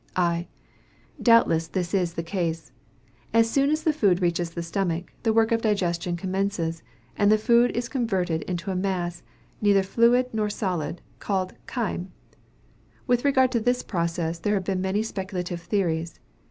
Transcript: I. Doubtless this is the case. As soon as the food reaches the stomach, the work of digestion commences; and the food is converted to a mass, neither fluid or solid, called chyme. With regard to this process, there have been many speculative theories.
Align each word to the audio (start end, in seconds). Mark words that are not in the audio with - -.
I. 0.15 0.47
Doubtless 1.21 1.67
this 1.67 1.93
is 1.93 2.13
the 2.15 2.23
case. 2.23 2.71
As 3.35 3.47
soon 3.47 3.69
as 3.69 3.83
the 3.83 3.93
food 3.93 4.19
reaches 4.19 4.49
the 4.49 4.63
stomach, 4.63 5.13
the 5.21 5.31
work 5.31 5.51
of 5.51 5.61
digestion 5.61 6.17
commences; 6.17 6.81
and 7.15 7.31
the 7.31 7.37
food 7.37 7.69
is 7.77 7.87
converted 7.87 8.43
to 8.57 8.71
a 8.71 8.75
mass, 8.75 9.21
neither 9.61 9.83
fluid 9.83 10.31
or 10.35 10.49
solid, 10.49 11.01
called 11.19 11.53
chyme. 11.69 12.11
With 13.05 13.23
regard 13.23 13.51
to 13.51 13.59
this 13.59 13.83
process, 13.83 14.39
there 14.39 14.55
have 14.55 14.63
been 14.63 14.81
many 14.81 15.03
speculative 15.03 15.61
theories. 15.61 16.19